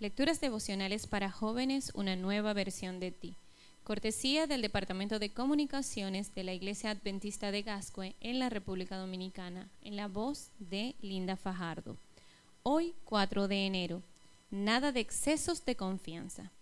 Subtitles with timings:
[0.00, 3.34] Lecturas devocionales para jóvenes, una nueva versión de ti.
[3.82, 9.68] Cortesía del Departamento de Comunicaciones de la Iglesia Adventista de Gascue en la República Dominicana,
[9.82, 11.96] en la voz de Linda Fajardo.
[12.62, 14.02] Hoy, 4 de enero.
[14.52, 16.52] Nada de excesos de confianza.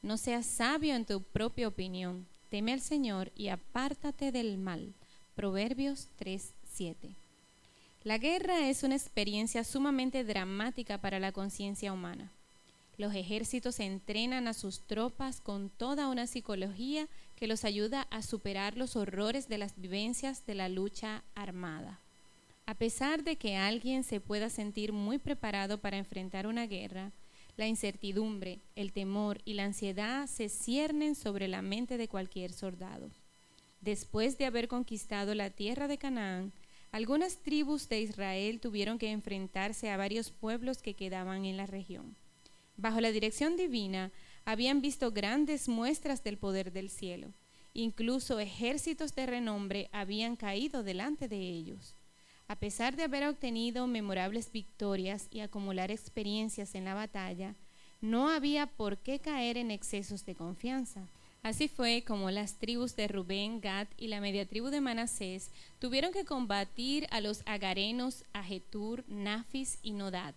[0.00, 2.28] No seas sabio en tu propia opinión.
[2.48, 4.94] Teme al Señor y apártate del mal.
[5.34, 7.16] Proverbios 3:7.
[8.04, 12.30] La guerra es una experiencia sumamente dramática para la conciencia humana.
[12.98, 18.76] Los ejércitos entrenan a sus tropas con toda una psicología que los ayuda a superar
[18.76, 22.00] los horrores de las vivencias de la lucha armada.
[22.66, 27.12] A pesar de que alguien se pueda sentir muy preparado para enfrentar una guerra,
[27.56, 33.12] la incertidumbre, el temor y la ansiedad se ciernen sobre la mente de cualquier soldado.
[33.80, 36.52] Después de haber conquistado la tierra de Canaán,
[36.90, 42.16] algunas tribus de Israel tuvieron que enfrentarse a varios pueblos que quedaban en la región.
[42.78, 44.12] Bajo la dirección divina,
[44.44, 47.34] habían visto grandes muestras del poder del cielo.
[47.74, 51.96] Incluso ejércitos de renombre habían caído delante de ellos.
[52.46, 57.56] A pesar de haber obtenido memorables victorias y acumular experiencias en la batalla,
[58.00, 61.08] no había por qué caer en excesos de confianza.
[61.42, 66.12] Así fue como las tribus de Rubén, Gad y la media tribu de Manasés tuvieron
[66.12, 70.36] que combatir a los agarenos, Ajetur, Nafis y Nodad.